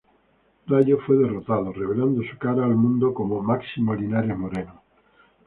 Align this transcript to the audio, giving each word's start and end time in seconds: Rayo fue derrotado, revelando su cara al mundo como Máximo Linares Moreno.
Rayo 0.65 0.97
fue 1.01 1.15
derrotado, 1.15 1.71
revelando 1.71 2.23
su 2.23 2.35
cara 2.39 2.65
al 2.65 2.73
mundo 2.75 3.13
como 3.13 3.39
Máximo 3.43 3.93
Linares 3.93 4.35
Moreno. 4.35 4.81